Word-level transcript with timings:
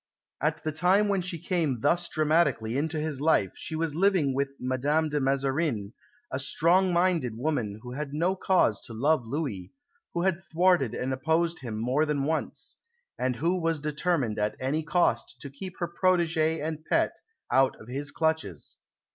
At 0.41 0.63
the 0.63 0.71
time 0.71 1.09
when 1.09 1.21
she 1.21 1.37
came 1.37 1.81
thus 1.81 2.09
dramatically 2.09 2.75
into 2.75 2.99
his 2.99 3.21
life 3.21 3.51
she 3.55 3.75
was 3.75 3.93
living 3.93 4.33
with 4.33 4.49
Madame 4.59 5.09
de 5.09 5.19
Mazarin, 5.19 5.93
a 6.31 6.39
strong 6.39 6.91
minded 6.91 7.37
woman 7.37 7.77
who 7.83 7.91
had 7.91 8.11
no 8.11 8.35
cause 8.35 8.81
to 8.87 8.95
love 8.95 9.27
Louis, 9.27 9.71
who 10.15 10.23
had 10.23 10.39
thwarted 10.43 10.95
and 10.95 11.13
opposed 11.13 11.59
him 11.59 11.77
more 11.77 12.07
than 12.07 12.23
once, 12.23 12.77
and 13.19 13.35
who 13.35 13.61
was 13.61 13.79
determined 13.79 14.39
at 14.39 14.55
any 14.59 14.81
cost 14.81 15.39
to 15.41 15.51
keep 15.51 15.77
her 15.77 15.87
protégée 15.87 16.65
and 16.65 16.83
pet 16.83 17.17
out 17.51 17.79
of 17.79 17.87
his 17.87 18.09
clutches. 18.09 18.77